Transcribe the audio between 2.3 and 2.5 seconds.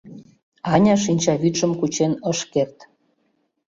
ыш